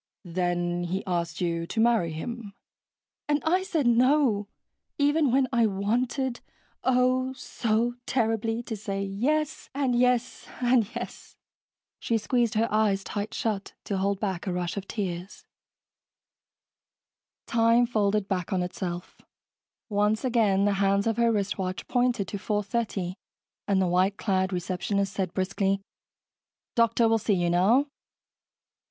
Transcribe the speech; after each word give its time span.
"Then 0.25 0.85
he 0.85 1.05
asked 1.05 1.41
you 1.41 1.67
to 1.67 1.79
marry 1.79 2.11
him." 2.11 2.53
"And 3.29 3.39
I 3.45 3.61
said 3.61 3.85
no, 3.85 4.47
even 4.97 5.29
when 5.31 5.47
I 5.53 5.67
wanted, 5.67 6.39
oh, 6.83 7.33
so 7.33 7.93
terribly, 8.07 8.63
to 8.63 8.75
say 8.75 9.03
yes 9.03 9.69
and 9.75 9.95
yes 9.95 10.47
and 10.59 10.87
yes." 10.95 11.37
She 11.99 12.17
squeezed 12.17 12.55
her 12.55 12.67
eyes 12.73 13.03
tight 13.03 13.31
shut 13.35 13.73
to 13.83 13.99
hold 13.99 14.19
back 14.19 14.47
a 14.47 14.51
rush 14.51 14.75
of 14.75 14.87
tears. 14.87 15.45
Time 17.45 17.85
folded 17.85 18.27
back 18.27 18.51
on 18.51 18.63
itself. 18.63 19.21
Once 19.87 20.25
again, 20.25 20.65
the 20.65 20.73
hands 20.81 21.05
of 21.05 21.17
her 21.17 21.31
wristwatch 21.31 21.87
pointed 21.87 22.27
to 22.29 22.37
4:30 22.37 23.13
and 23.67 23.79
the 23.79 23.85
white 23.85 24.17
clad 24.17 24.51
receptionist 24.51 25.13
said 25.13 25.31
briskly, 25.35 25.79
"Doctor 26.73 27.07
will 27.07 27.19
see 27.19 27.35
you 27.35 27.51
now." 27.51 27.85